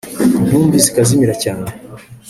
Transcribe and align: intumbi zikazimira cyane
intumbi 0.39 0.75
zikazimira 0.85 1.35
cyane 1.43 1.67